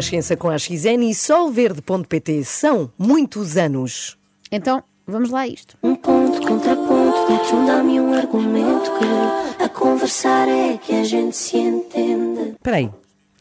[0.00, 2.42] Renascença com a XN e solverde.pt.
[2.44, 4.16] São muitos anos.
[4.50, 5.76] Então, vamos lá a isto.
[5.82, 11.36] Um ponto, contraponto, dá-te um dá-me um argumento que a conversar é que a gente
[11.36, 12.52] se entende.
[12.52, 12.90] Espera aí.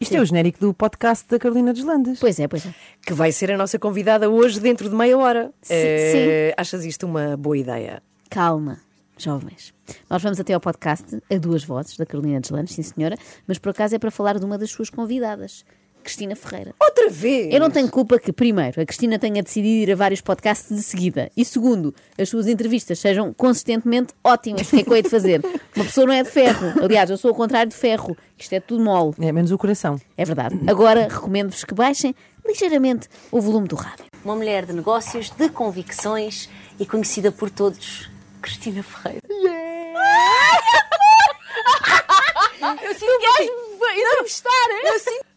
[0.02, 2.20] Isto é o genérico do podcast da Carolina dos Landes.
[2.20, 2.74] Pois é, pois é.
[3.06, 5.52] Que vai ser a nossa convidada hoje dentro de meia hora.
[5.62, 8.04] Sim, Eh, Achas isto uma boa ideia?
[8.30, 8.80] Calma,
[9.18, 9.74] jovens.
[10.10, 13.70] Nós vamos até ao podcast a duas vozes da Carolina Deslandes, sim senhora, mas por
[13.70, 15.66] acaso é para falar de uma das suas convidadas,
[16.04, 16.74] Cristina Ferreira.
[16.80, 17.54] Outra vez!
[17.54, 20.82] Eu não tenho culpa que, primeiro, a Cristina tenha decidido ir a vários podcasts de
[20.82, 24.68] seguida e, segundo, as suas entrevistas sejam consistentemente ótimas.
[24.68, 25.42] O que é que eu hei de fazer?
[25.76, 26.84] Uma pessoa não é de ferro.
[26.84, 28.18] Aliás, eu sou o contrário de ferro.
[28.38, 29.14] Isto é tudo mole.
[29.20, 30.00] É menos o coração.
[30.18, 30.60] É verdade.
[30.68, 34.06] Agora, recomendo-vos que baixem ligeiramente o volume do rádio.
[34.24, 38.10] Uma mulher de negócios, de convicções e conhecida por todos,
[38.42, 39.22] Cristina Ferreira.
[42.62, 43.50] Eu sinto que és
[43.98, 44.82] entrevistar, hein?
[44.84, 45.29] Eu sinto.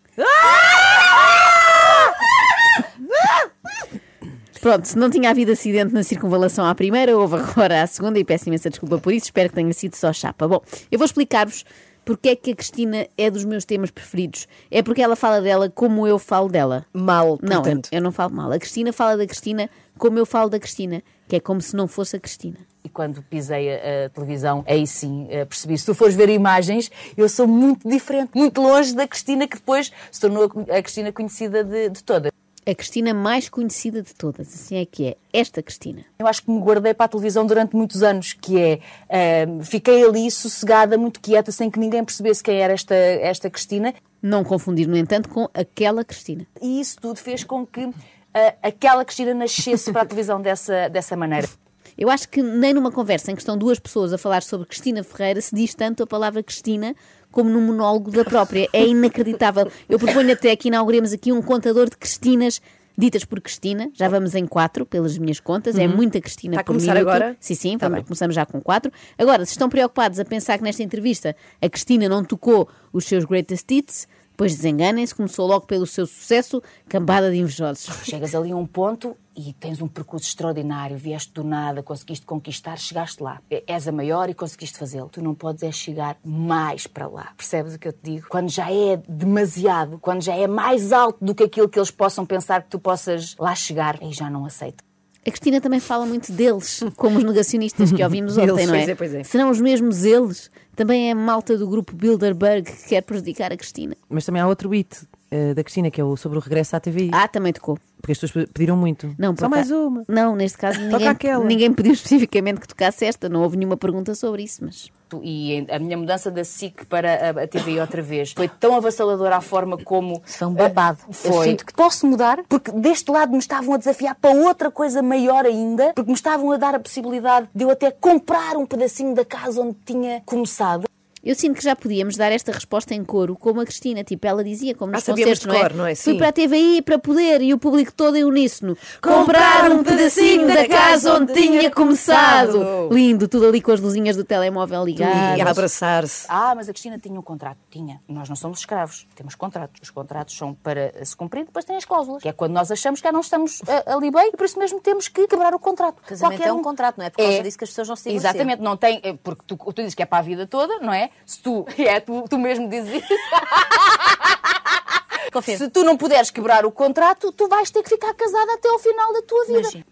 [4.60, 8.24] Pronto, se não tinha havido acidente na circunvalação à primeira, houve agora à segunda e
[8.24, 10.46] peço imensa desculpa por isso, espero que tenha sido só chapa.
[10.46, 11.64] Bom, eu vou explicar-vos
[12.05, 14.47] porque é que a Cristina é dos meus temas preferidos.
[14.70, 16.84] É porque ela fala dela como eu falo dela.
[16.92, 18.50] Mal, Não, eu, eu não falo mal.
[18.50, 21.86] A Cristina fala da Cristina como eu falo da Cristina, que é como se não
[21.86, 22.59] fosse a Cristina.
[22.84, 25.78] E quando pisei a, a televisão, aí sim eh, percebi.
[25.78, 29.92] Se tu fores ver imagens, eu sou muito diferente, muito longe da Cristina que depois
[30.11, 32.33] se tornou a, a Cristina conhecida de, de todas.
[32.64, 35.16] A Cristina mais conhecida de todas, assim é que é.
[35.32, 36.05] Esta Cristina.
[36.18, 40.04] Eu acho que me guardei para a televisão durante muitos anos, que é, eh, fiquei
[40.04, 43.92] ali sossegada, muito quieta, sem que ninguém percebesse quem era esta, esta Cristina.
[44.22, 46.46] Não confundir, no entanto, com aquela Cristina.
[46.60, 47.91] E isso tudo fez com que
[48.32, 51.48] eh, aquela Cristina nascesse para a televisão dessa, dessa maneira.
[51.97, 55.02] Eu acho que nem numa conversa em que estão duas pessoas a falar sobre Cristina
[55.02, 56.94] Ferreira se diz tanto a palavra Cristina
[57.32, 58.69] como num monólogo da própria.
[58.72, 59.69] É inacreditável.
[59.88, 62.60] Eu proponho até que inauguremos aqui um contador de Cristinas
[62.97, 63.91] ditas por Cristina.
[63.94, 65.76] Já vamos em quatro, pelas minhas contas.
[65.78, 67.09] É muita Cristina Está a por começar minuto.
[67.09, 67.37] agora?
[67.41, 68.93] Sim, sim, Tá vamos- começamos já com quatro.
[69.19, 73.25] Agora, se estão preocupados a pensar que nesta entrevista a Cristina não tocou os seus
[73.25, 74.06] greatest hits,
[74.37, 78.04] pois desenganem-se, começou logo pelo seu sucesso, cambada de invejosos.
[78.04, 82.76] Chegas ali a um ponto e tens um percurso extraordinário, vieste do nada, conseguiste conquistar,
[82.78, 83.41] chegaste lá.
[83.66, 85.09] És a maior e conseguiste fazê-lo.
[85.09, 87.32] Tu não podes é chegar mais para lá.
[87.37, 88.26] Percebes o que eu te digo?
[88.28, 92.26] Quando já é demasiado, quando já é mais alto do que aquilo que eles possam
[92.26, 94.84] pensar que tu possas lá chegar, aí já não aceito.
[95.25, 98.78] A Cristina também fala muito deles, como os negacionistas que ouvimos ontem, Eles, não é?
[98.78, 99.22] pois é, pois é.
[99.22, 100.50] Serão os mesmos eles?
[100.75, 103.97] Também é a malta do grupo Bilderberg que quer prejudicar a Cristina.
[104.09, 106.81] Mas também há outro hit eh, da Cristina, que é o sobre o regresso à
[106.81, 107.10] TVI.
[107.12, 107.78] Ah, também tocou.
[108.00, 109.15] Porque as pessoas pediram muito.
[109.19, 110.04] Não, Só mais uma.
[110.06, 111.43] Não, neste caso ninguém, aquela.
[111.44, 114.91] ninguém pediu especificamente que tocasse esta, não houve nenhuma pergunta sobre isso, mas.
[115.22, 119.41] E a minha mudança da SIC para a, TVI outra vez foi tão avassaladora a
[119.41, 120.20] forma como.
[120.25, 120.98] Foi um babado.
[121.03, 121.49] eh, Eu Foi.
[121.49, 125.44] sinto que posso mudar, porque deste lado me estavam a desafiar para outra coisa maior
[125.47, 129.25] ainda, porque me estavam a dar a possibilidade de eu até comprar um pedacinho da
[129.25, 130.84] casa onde tinha começado.
[131.25, 134.43] Eu sinto que já podíamos dar esta resposta em coro, como a Cristina, tipo, ela
[134.43, 135.60] dizia, como nos Ah, concertos, não é?
[135.60, 135.94] cor, não é?
[135.94, 136.19] Fui Sim.
[136.19, 138.77] para a TVI para poder, e o público todo em uníssono.
[139.00, 142.88] Comprar um pedacinho da casa onde tinha começado.
[142.91, 145.38] Lindo, tudo ali com as luzinhas do telemóvel ligadas.
[145.38, 146.27] E a abraçar-se.
[146.28, 147.59] Ah, mas a Cristina tinha um contrato.
[147.71, 148.00] Tinha.
[148.09, 149.06] Nós não somos escravos.
[149.15, 149.81] Temos contratos.
[149.81, 152.21] Os contratos são para se cumprir, depois tem as cláusulas.
[152.21, 154.59] Que é quando nós achamos que já não estamos ah, ali bem e por isso
[154.59, 156.03] mesmo temos que quebrar o contrato.
[156.03, 157.11] Casamento Qualquer é um contrato, não é?
[157.11, 158.31] Por causa disso que as pessoas não se divorciam.
[158.31, 159.00] Exatamente, não tem.
[159.05, 161.11] é Porque tu, tu dizes que é para a vida toda, não é?
[161.27, 161.67] Se tu.
[161.78, 163.09] É, tu, tu mesmo dizes isso.
[165.33, 165.59] Confirmo.
[165.59, 168.78] Se tu não puderes quebrar o contrato, tu vais ter que ficar casada até ao
[168.78, 169.61] final da tua vida.
[169.61, 169.87] Imagina.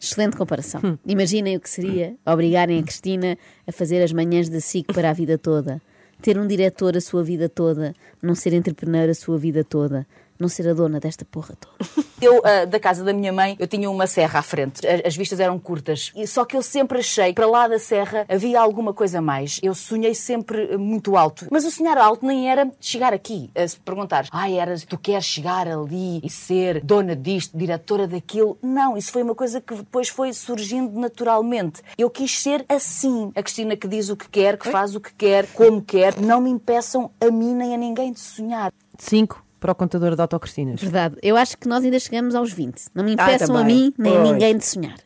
[0.00, 0.98] Excelente comparação.
[1.06, 5.12] Imaginem o que seria obrigarem a Cristina a fazer as manhãs da SIC para a
[5.12, 5.80] vida toda.
[6.22, 7.94] Ter um diretor a sua vida toda.
[8.22, 10.06] Não ser entrepreneur a sua vida toda.
[10.38, 12.05] Não ser a dona desta porra toda.
[12.20, 14.86] Eu, ah, da casa da minha mãe, eu tinha uma serra à frente.
[14.86, 16.12] As, as vistas eram curtas.
[16.16, 19.60] E só que eu sempre achei que para lá da serra havia alguma coisa mais.
[19.62, 21.46] Eu sonhei sempre muito alto.
[21.50, 23.50] Mas o sonhar alto nem era chegar aqui.
[23.54, 28.58] Eh, Se perguntares, ai, eras, tu queres chegar ali e ser dona disto, diretora daquilo.
[28.62, 31.82] Não, isso foi uma coisa que depois foi surgindo naturalmente.
[31.98, 33.30] Eu quis ser assim.
[33.34, 36.18] A Cristina que diz o que quer, que faz o que quer, como quer.
[36.18, 38.72] Não me impeçam a mim nem a ninguém de sonhar.
[38.98, 40.80] Cinco para o contador de autocristinas.
[40.80, 41.16] Verdade.
[41.20, 42.86] Eu acho que nós ainda chegamos aos 20.
[42.94, 43.76] Não me Ah, impeçam a também.
[43.76, 44.30] mim nem a Pois.
[44.32, 44.96] ninguém de sonhar.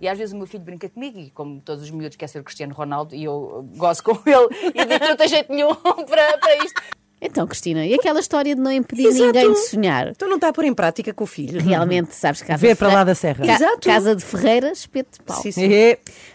[0.00, 2.40] E às vezes o meu filho brinca comigo, e como todos os miúdos quer ser
[2.40, 5.72] o Cristiano Ronaldo, e eu gosto com ele, e digo que não tem jeito nenhum
[6.08, 6.82] para, para isto.
[7.20, 9.26] Então, Cristina, e aquela história de não impedir Exato.
[9.26, 10.08] ninguém de sonhar?
[10.08, 11.60] Então não está a pôr em prática com o filho.
[11.60, 13.44] Realmente, sabes, casa Vê de para lá da serra.
[13.44, 13.80] Ca- Exato.
[13.80, 15.42] Casa de Ferreira, espeto de pau.
[15.42, 15.68] Sim, sim.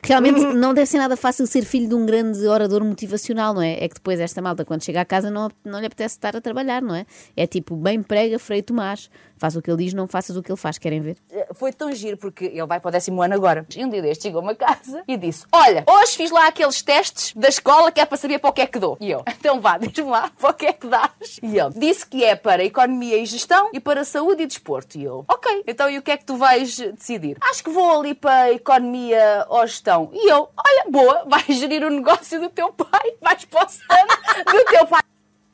[0.03, 3.83] Realmente não deve ser nada fácil ser filho de um grande orador motivacional, não é?
[3.83, 6.41] É que depois esta malta, quando chega a casa, não, não lhe apetece estar a
[6.41, 7.05] trabalhar, não é?
[7.35, 9.09] É tipo, bem prega, Frei Tomás.
[9.37, 10.77] Faz o que ele diz, não faças o que ele faz.
[10.77, 11.17] Querem ver?
[11.53, 13.65] Foi tão giro porque ele vai para o décimo ano agora.
[13.75, 17.33] E um dia deste chegou-me a casa e disse: Olha, hoje fiz lá aqueles testes
[17.35, 18.97] da escola que é para saber para o que é que dou.
[19.01, 21.39] E eu, então vá, diz-me lá para o que é que dás.
[21.41, 24.97] E ele disse que é para economia e gestão e para saúde e desporto.
[24.97, 27.37] E eu, ok, então e o que é que tu vais decidir?
[27.41, 30.09] Acho que vou ali para economia ou gestão.
[30.13, 34.51] E eu, olha, boa, vais gerir o negócio do teu pai, vais para o stand
[34.51, 35.01] do teu pai.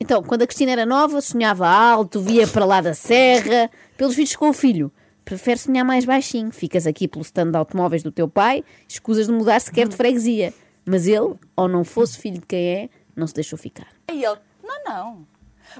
[0.00, 3.70] Então, quando a Cristina era nova, sonhava alto, via para lá da serra.
[3.98, 4.90] Pelos vídeos com o filho,
[5.24, 6.50] prefere sonhar mais baixinho.
[6.50, 10.54] Ficas aqui pelo stand de automóveis do teu pai, escusas de mudar sequer de freguesia.
[10.86, 13.88] Mas ele, ou não fosse filho de quem é, não se deixou ficar.
[14.10, 14.38] E ele,
[14.70, 15.26] não, não.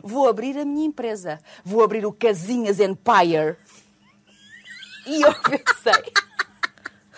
[0.03, 1.41] Vou abrir a minha empresa.
[1.65, 3.57] Vou abrir o Casinhas Empire.
[5.07, 6.13] E eu pensei.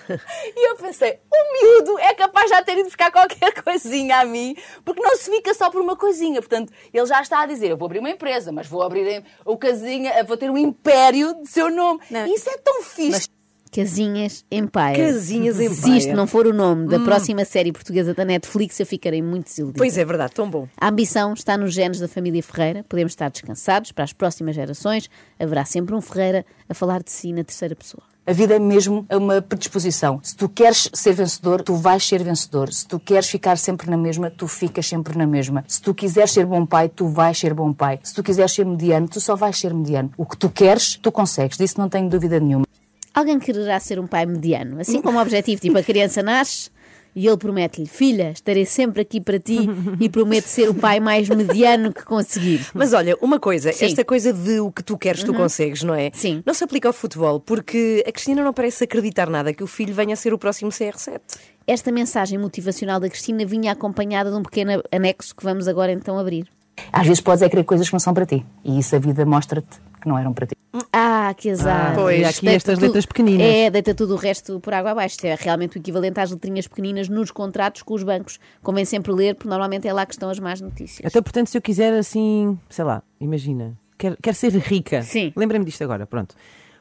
[0.56, 4.24] E eu pensei, o miúdo é capaz de já ter ido buscar qualquer coisinha a
[4.24, 6.40] mim, porque não se fica só por uma coisinha.
[6.42, 9.56] Portanto, ele já está a dizer: eu vou abrir uma empresa, mas vou abrir o
[9.56, 12.00] casinha, vou ter um império de seu nome.
[12.26, 13.28] Isso é tão fixe.
[13.72, 14.96] Casinhas Empire.
[14.98, 15.96] Casinhas Se Empire.
[15.96, 19.78] isto não for o nome da próxima série portuguesa da Netflix, eu ficarei muito desiludida.
[19.78, 20.68] Pois é, verdade, tão bom.
[20.76, 22.84] A ambição está nos genes da família Ferreira.
[22.86, 25.08] Podemos estar descansados para as próximas gerações.
[25.40, 28.02] Haverá sempre um Ferreira a falar de si na terceira pessoa.
[28.26, 30.20] A vida é mesmo uma predisposição.
[30.22, 32.70] Se tu queres ser vencedor, tu vais ser vencedor.
[32.70, 35.64] Se tu queres ficar sempre na mesma, tu ficas sempre na mesma.
[35.66, 37.98] Se tu quiseres ser bom pai, tu vais ser bom pai.
[38.02, 40.12] Se tu quiseres ser mediano, tu só vais ser mediano.
[40.18, 41.56] O que tu queres, tu consegues.
[41.56, 42.66] Disso não tenho dúvida nenhuma.
[43.14, 46.70] Alguém quererá ser um pai mediano, assim como objetivo, tipo a criança nasce
[47.14, 49.58] e ele promete-lhe: Filha, estarei sempre aqui para ti
[50.00, 52.66] e promete ser o pai mais mediano que conseguir.
[52.74, 53.86] Mas olha, uma coisa, Sim.
[53.86, 56.10] esta coisa de o que tu queres, tu consegues, não é?
[56.12, 56.42] Sim.
[56.44, 59.94] Não se aplica ao futebol, porque a Cristina não parece acreditar nada que o filho
[59.94, 61.20] venha a ser o próximo CR7.
[61.66, 66.18] Esta mensagem motivacional da Cristina vinha acompanhada de um pequeno anexo que vamos agora então
[66.18, 66.46] abrir.
[66.92, 68.44] Às vezes podes é querer coisas que não são para ti.
[68.64, 70.51] E isso a vida mostra-te que não eram para ti.
[70.92, 71.92] Ah, que azar.
[71.92, 72.20] Ah, Pois.
[72.20, 73.46] e aqui estas letras pequeninas.
[73.46, 75.18] É, deita tudo o resto por água abaixo.
[75.24, 78.38] É realmente o equivalente às letrinhas pequeninas nos contratos com os bancos.
[78.62, 81.04] Convém sempre ler, porque normalmente é lá que estão as más notícias.
[81.04, 85.02] Até portanto, se eu quiser assim, sei lá, imagina, quero, quero ser rica.
[85.02, 85.32] Sim.
[85.36, 86.34] Lembrei-me disto agora, pronto.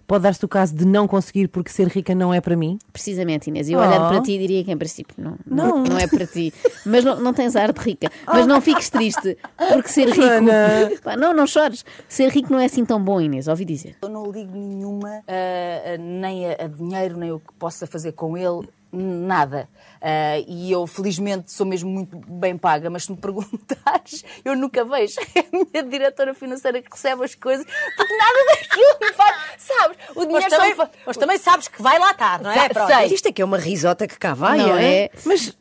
[0.07, 2.77] Pode dar-se o caso de não conseguir porque ser rica não é para mim.
[2.91, 3.69] Precisamente, Inês.
[3.69, 3.81] Eu Oh.
[3.81, 5.67] olhando para ti diria que em princípio não, não.
[5.77, 5.83] Não.
[5.83, 6.53] não é para ti.
[6.85, 8.09] Mas não, não tens ar de rica.
[8.25, 9.37] Mas não fiques triste,
[9.71, 10.21] porque ser rico.
[11.03, 11.85] Pá, não, não chores.
[12.09, 13.95] Ser rico não é assim tão bom, Inês, ouvi dizer.
[14.01, 18.37] Eu não ligo nenhuma, ah, nem a, a dinheiro, nem o que possa fazer com
[18.37, 19.69] ele, nada.
[20.01, 24.83] Ah, e eu, felizmente, sou mesmo muito bem paga, mas se me perguntares, eu nunca
[24.83, 25.15] vejo.
[25.35, 27.65] É a minha diretora financeira que recebe as coisas,
[27.95, 29.35] porque nada daquilo me faz.
[29.59, 29.97] Sabes?
[30.15, 32.69] O dinheiro Mas só também, fa- mas também sabes que vai lá estar, não é?
[32.69, 32.87] Pronto.
[32.93, 33.05] sei.
[33.13, 34.93] Isto é que é uma risota que cá vai, não é?
[35.03, 35.09] é?
[35.25, 35.55] Mas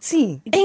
[0.00, 0.42] Sim.
[0.46, 0.60] é Diz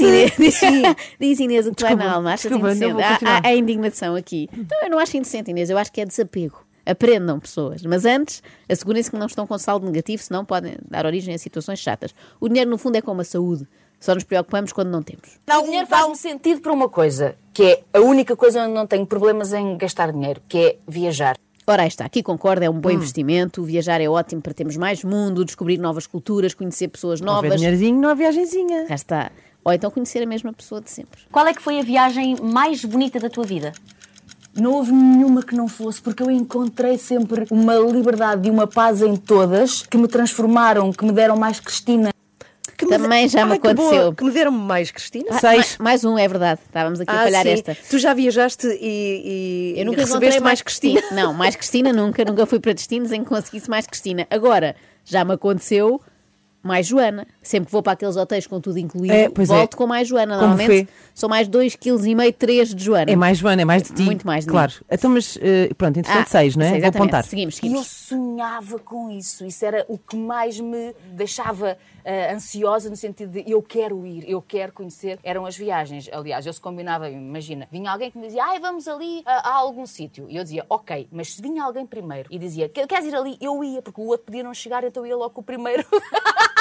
[0.00, 0.02] indecente.
[0.04, 0.32] Inês,
[1.20, 2.32] diz Inês o que vai na alma.
[2.32, 3.02] Achas desculpa, não indecente?
[3.02, 3.40] Há, continuar.
[3.44, 4.48] há- há indignação aqui.
[4.52, 5.70] Não, eu não acho indecente, Inês.
[5.70, 6.64] Eu acho que é desapego.
[6.86, 7.82] Aprendam, pessoas.
[7.82, 11.80] Mas antes, assegurem-se que não estão com saldo negativo, senão podem dar origem a situações
[11.80, 12.14] chatas.
[12.40, 13.66] O dinheiro, no fundo, é como a saúde.
[13.98, 15.38] Só nos preocupamos quando não temos.
[15.50, 19.06] o dinheiro faz-me sentido para uma coisa, que é a única coisa onde não tenho
[19.06, 21.36] problemas em gastar dinheiro, que é viajar.
[21.66, 22.80] Ora, aí está, aqui concordo, é um Hum.
[22.80, 23.64] bom investimento.
[23.64, 27.56] Viajar é ótimo para termos mais mundo, descobrir novas culturas, conhecer pessoas Não novas.
[27.56, 28.84] dinheirozinho, não há viagenzinha.
[28.86, 29.32] Cá está.
[29.64, 31.22] Ou então conhecer a mesma pessoa de sempre.
[31.32, 33.72] Qual é que foi a viagem mais bonita da tua vida?
[34.56, 39.02] Não houve nenhuma que não fosse, porque eu encontrei sempre uma liberdade e uma paz
[39.02, 42.10] em todas que me transformaram, que me deram mais Cristina.
[42.76, 44.12] Que me Também já me Ai, que aconteceu.
[44.12, 45.26] Que me deram mais, Cristina.
[45.30, 45.76] Ah, Seis.
[45.78, 46.60] ma- mais um, é verdade.
[46.66, 47.48] Estávamos aqui a falhar sim.
[47.52, 47.76] esta.
[47.88, 51.00] Tu já viajaste e, e Eu nunca recebeste mais mais Cristina.
[51.10, 52.22] Não, mais Cristina nunca.
[52.24, 54.26] Nunca fui para destinos em que conseguisse mais Cristina.
[54.28, 56.02] Agora, já me aconteceu
[56.66, 57.26] mais Joana.
[57.42, 59.44] Sempre que vou para aqueles hotéis com tudo incluído, É, é.
[59.44, 60.34] volto com mais Joana.
[60.36, 60.88] Como Normalmente foi?
[61.14, 63.10] são mais 2,5 kg, 3 de Joana.
[63.10, 64.02] É mais Joana, é mais de ti.
[64.02, 64.72] Muito mais de Claro.
[64.72, 64.86] mim.
[64.90, 66.70] Então, mas eh, pronto, interessante, Ah, seis, não é?
[66.70, 67.24] sei, Vou apontar.
[67.24, 67.86] Seguimos, E eu seguimos.
[67.86, 69.44] sonhava com isso.
[69.46, 74.28] Isso era o que mais me deixava ah, ansiosa no sentido de eu quero ir,
[74.28, 75.18] eu quero conhecer.
[75.22, 76.08] Eram as viagens.
[76.12, 79.54] Aliás, eu se combinava, imagina, vinha alguém que me dizia, ai, vamos ali a, a
[79.54, 80.26] algum sítio.
[80.28, 83.36] E eu dizia, ok, mas se vinha alguém primeiro e dizia, "Quer- queres ir ali?
[83.40, 85.84] Eu ia, porque o outro podia não chegar, então eu ia logo com o primeiro.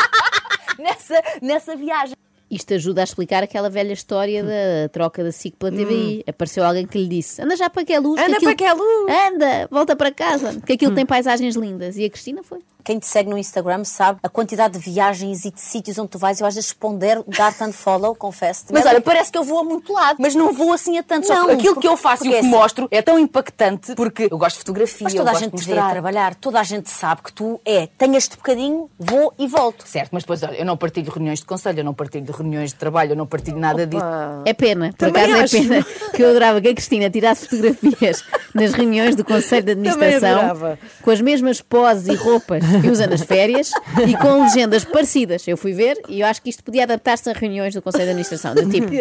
[0.80, 2.16] nessa, nessa viagem.
[2.50, 6.24] Isto ajuda a explicar aquela velha história da troca da SIC pela TVI.
[6.28, 8.20] Apareceu alguém que lhe disse: anda já para que é luz.
[8.20, 11.56] que Anda aquilo- para que é luz." Anda, volta para casa, que aquilo tem paisagens
[11.56, 11.98] lindas.
[11.98, 12.60] E a Cristina foi.
[12.86, 16.20] Quem te segue no Instagram sabe a quantidade de viagens e de sítios onde tu
[16.20, 16.40] vais.
[16.40, 18.66] Eu às vezes pondero dar-te unfollow, confesso.
[18.72, 21.28] Mas olha, parece que eu vou a muito lado, mas não vou assim a tanto.
[21.28, 22.48] Não, aquilo porque- que eu faço e o que é assim.
[22.50, 25.58] mostro é tão impactante porque eu gosto de fotografia, Mas eu toda a gosto gente
[25.64, 29.34] te vê a trabalhar, toda a gente sabe que tu é, tenho este bocadinho, vou
[29.40, 29.88] e volto.
[29.88, 32.70] Certo, mas depois, olha, eu não partilho reuniões de conselho, eu não partilho de reuniões
[32.70, 34.04] de trabalho, eu não partilho nada disso.
[34.46, 35.58] É pena, por Também acaso acho.
[35.58, 38.24] é pena que eu adorava que a Cristina tirasse fotografias
[38.54, 40.80] nas reuniões do Conselho de Administração adorava.
[41.02, 43.72] com as mesmas poses e roupas que usa nas férias
[44.08, 45.48] e com legendas parecidas.
[45.48, 48.10] Eu fui ver e eu acho que isto podia adaptar-se a reuniões do Conselho de
[48.12, 48.92] Administração, do tipo,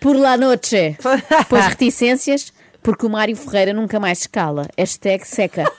[0.00, 0.96] por la noche,
[1.48, 2.52] pois reticências,
[2.82, 4.68] porque o Mário Ferreira nunca mais escala.
[4.76, 5.70] Hashtag seca.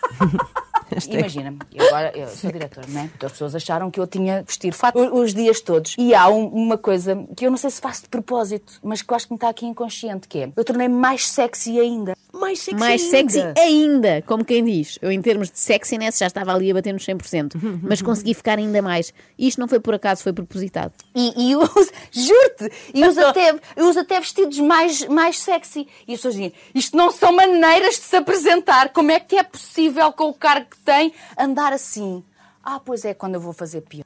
[1.09, 3.03] Imagina-me, eu agora eu sou diretor, não é?
[3.15, 5.95] Então as pessoas acharam que eu tinha que vestir fato os dias todos.
[5.97, 9.11] E há um- uma coisa que eu não sei se faço de propósito, mas que
[9.11, 12.15] eu acho que me está aqui inconsciente, que é eu tornei-me mais sexy ainda.
[12.33, 13.17] Mais sexy mais ainda.
[13.31, 14.99] sexy ainda, como quem diz.
[15.01, 18.59] Eu, em termos de sexiness, já estava ali a bater nos 100%, mas consegui ficar
[18.59, 19.11] ainda mais.
[19.39, 20.93] Isto não foi por acaso, foi propositado.
[21.15, 25.87] E, e eu uso, juro-te, e uso até, eu uso até vestidos mais, mais sexy.
[26.07, 28.89] E as pessoas dizem, isto não são maneiras de se apresentar.
[28.89, 32.23] Como é que é possível, com o cargo que tem, andar assim?
[32.63, 34.05] Ah, pois é, quando eu vou fazer pior.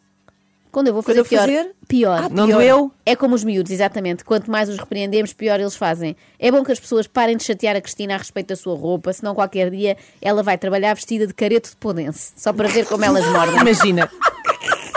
[0.72, 1.76] Quando eu vou fazer eu pior, fazer?
[1.88, 2.24] pior.
[2.24, 2.58] Ah, Não pior.
[2.58, 2.92] doeu?
[3.06, 4.24] É como os miúdos, exatamente.
[4.24, 6.16] Quanto mais os repreendemos, pior eles fazem.
[6.40, 9.12] É bom que as pessoas parem de chatear a Cristina a respeito da sua roupa,
[9.12, 13.04] senão qualquer dia ela vai trabalhar vestida de careto de podense, só para ver como
[13.04, 13.60] elas mordem.
[13.60, 14.10] Imagina.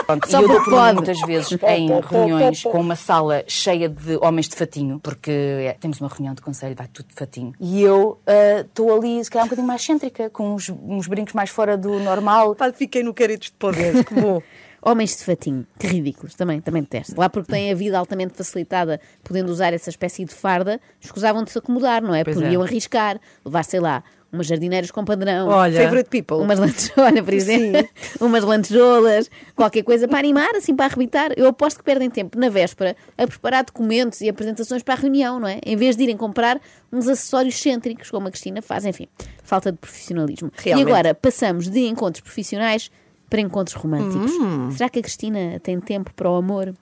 [0.05, 4.17] Pronto, Só e eu dou por muitas vezes em reuniões com uma sala cheia de
[4.17, 7.53] homens de fatinho, porque é, temos uma reunião de conselho, vai tudo de fatinho.
[7.59, 11.33] E eu ah, estou ali, se calhar, um bocadinho mais cêntrica, com uns, uns brincos
[11.33, 12.55] mais fora do normal.
[12.55, 14.41] Pá, fiquei no caretos de poder, que bom.
[14.87, 17.19] Homens de fatinho, que ridículos, também, também detesto.
[17.19, 21.49] Lá porque têm a vida altamente facilitada, podendo usar essa espécie de farda, escusavam de
[21.49, 22.23] se acomodar, não é?
[22.23, 22.67] Pois Podiam é.
[22.67, 24.03] arriscar, levar, sei lá,
[24.35, 25.47] umas jardineiras com padrão.
[25.47, 25.81] Olha.
[25.81, 26.37] Favorite people.
[26.37, 27.89] Umas lantejoulas, por exemplo,
[28.21, 31.31] umas lantejoulas, qualquer coisa para animar, assim, para arrebitar.
[31.35, 35.39] Eu aposto que perdem tempo na véspera a preparar documentos e apresentações para a reunião,
[35.39, 35.59] não é?
[35.65, 36.59] Em vez de irem comprar
[36.91, 39.07] uns acessórios cêntricos, como a Cristina faz, enfim,
[39.43, 40.51] falta de profissionalismo.
[40.57, 40.87] Realmente.
[40.87, 42.91] E agora passamos de encontros profissionais
[43.29, 44.31] para encontros românticos.
[44.31, 44.71] Hum.
[44.71, 46.73] Será que a Cristina tem tempo para o amor?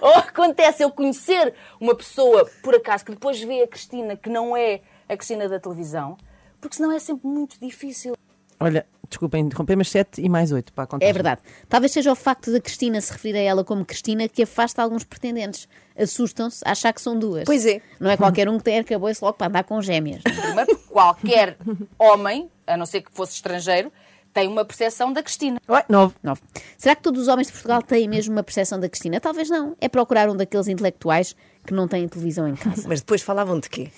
[0.00, 4.56] Ou acontece eu conhecer uma pessoa, por acaso, que depois vê a Cristina, que não
[4.56, 6.16] é a Cristina da televisão,
[6.60, 8.14] porque senão é sempre muito difícil.
[8.62, 11.06] Olha, desculpem interromper, mas 7 e mais 8 para contar.
[11.06, 11.40] É verdade.
[11.66, 15.02] Talvez seja o facto da Cristina se referir a ela como Cristina que afasta alguns
[15.02, 15.66] pretendentes.
[15.98, 17.44] Assustam-se a achar que são duas.
[17.44, 17.80] Pois é.
[17.98, 20.22] Não é qualquer um que tem arcabouço logo para andar com gêmeas.
[20.22, 21.56] Primeiro, qualquer
[21.98, 23.90] homem, a não ser que fosse estrangeiro,
[24.32, 25.60] tem uma percepção da Cristina.
[25.68, 26.14] Ué, 9.
[26.22, 26.40] Nove.
[26.76, 29.20] Será que todos os homens de Portugal têm mesmo uma percepção da Cristina?
[29.20, 29.74] Talvez não.
[29.80, 31.34] É procurar um daqueles intelectuais
[31.66, 32.86] que não têm televisão em casa.
[32.86, 33.90] Mas depois falavam de quê?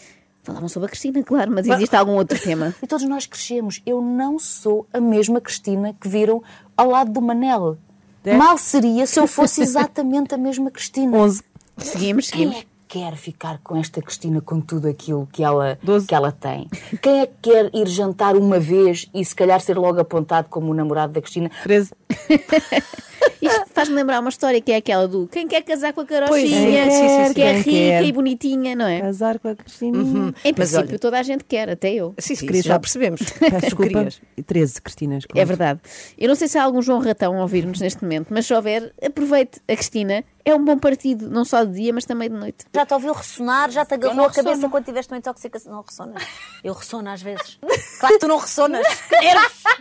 [0.43, 2.75] Falavam sobre a Cristina, claro, mas existe algum outro tema.
[2.83, 3.81] E todos nós crescemos.
[3.87, 6.43] Eu não sou a mesma Cristina que viram
[6.77, 7.79] ao lado do Manel.
[8.25, 8.37] É?
[8.37, 11.17] Mal seria se eu fosse exatamente a mesma Cristina.
[11.17, 11.43] 11.
[11.79, 12.57] Seguimos, Quem seguimos.
[12.57, 16.69] é que quer ficar com esta Cristina com tudo aquilo que ela, que ela tem?
[17.01, 20.71] Quem é que quer ir jantar uma vez e se calhar ser logo apontado como
[20.71, 21.51] o namorado da Cristina?
[21.63, 21.93] 13.
[23.41, 26.85] Isto faz-me lembrar uma história que é aquela do quem quer casar com a carochinha,
[26.87, 27.35] é, sim, sim.
[27.35, 28.05] que é rica quer.
[28.05, 29.01] e bonitinha, não é?
[29.01, 29.99] Casar com a Cristina.
[29.99, 32.15] Em Mas princípio, olha- toda a gente quer, até eu.
[32.19, 33.21] Sim, sim, já percebemos.
[33.39, 33.93] Peço desculpa.
[33.93, 34.21] Querias.
[34.47, 35.25] 13, Cristinas.
[35.35, 35.81] É verdade.
[36.19, 38.93] Eu não sei se há algum João Ratão a ouvir-nos neste momento, mas se houver,
[39.05, 39.61] aproveite.
[39.69, 42.65] A Cristina é um bom partido, não só de dia, mas também de noite.
[42.75, 44.71] Já te ouviu ressonar, já te agarrou a cabeça ressono.
[44.71, 45.73] quando tiveste uma intoxicação.
[45.73, 46.23] Não ressonas.
[46.63, 47.59] Eu ressono às vezes.
[48.01, 48.87] Claro que tu não ressonas.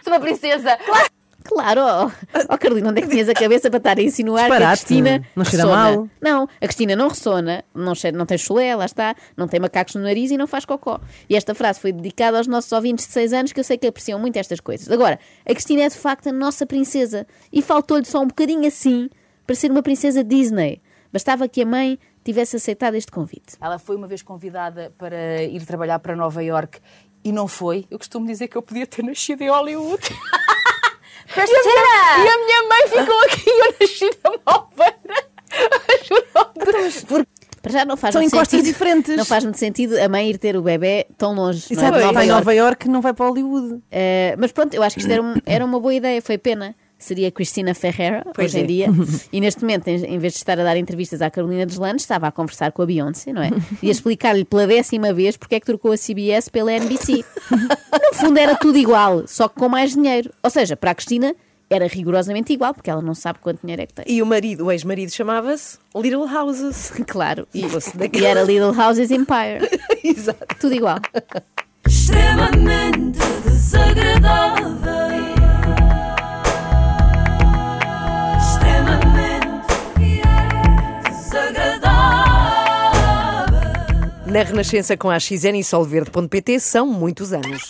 [0.04, 0.78] Sou uma princesa!
[0.78, 1.10] Claro,
[1.50, 2.12] ó
[2.50, 4.68] oh, Carolina, onde é que tinhas a cabeça para estar a insinuar que a.
[4.72, 5.84] Cristina Não cheira ressona?
[5.84, 6.10] mal.
[6.22, 9.96] Não, a Cristina não ressona, não, cheira, não tem chulé, lá está, não tem macacos
[9.96, 11.00] no nariz e não faz cocó.
[11.30, 13.88] E esta frase foi dedicada aos nossos ouvintes de 6 anos que eu sei que
[13.88, 14.90] apreciam muito estas coisas.
[14.90, 19.10] Agora, a Cristina é de facto a nossa princesa e faltou-lhe só um bocadinho assim
[19.46, 20.82] para ser uma princesa Disney.
[21.12, 23.58] Bastava que a mãe tivesse aceitado este convite.
[23.60, 26.80] Ela foi uma vez convidada para ir trabalhar para Nova York
[27.24, 27.86] e não foi.
[27.90, 30.02] Eu costumo dizer que eu podia ter nascido em Hollywood.
[31.36, 35.26] E a, minha, e a minha mãe ficou aqui e eu nasci na Malveira.
[37.10, 37.28] Juro.
[37.62, 38.66] Para já não faz São encostas sentido.
[38.66, 39.16] diferentes.
[39.16, 41.68] Não faz muito sentido a mãe ir ter o bebê tão longe.
[41.76, 42.40] não é, Exato, de Nova vai a Iorque.
[42.40, 43.74] Nova York, não vai para Hollywood.
[43.76, 43.82] Uh,
[44.40, 46.76] mas pronto, eu acho que isto era, um- era uma boa ideia, foi pena.
[47.02, 48.68] Seria Cristina Ferreira, Pois hoje em é.
[48.68, 48.88] dia.
[49.34, 52.28] E neste momento, em, em vez de estar a dar entrevistas à Carolina Deslandes, estava
[52.28, 53.50] a conversar com a Beyoncé, não é?
[53.82, 57.24] E a explicar-lhe pela décima vez porque é que trocou a CBS pela NBC.
[57.52, 60.32] No fundo era tudo igual, só que com mais dinheiro.
[60.44, 61.36] Ou seja, para a Cristina
[61.70, 64.06] era rigorosamente igual, porque ela não sabe quanto dinheiro é que tem.
[64.08, 66.92] E o marido, o ex-marido, chamava-se Little Houses.
[67.08, 67.48] Claro.
[67.54, 69.68] E, e era Little Houses Empire.
[70.04, 70.46] Exato.
[70.60, 71.00] Tudo igual.
[71.88, 75.11] extremamente desagradável.
[84.32, 87.62] Na Renascença com a XN e solverde.pt são muitos anos.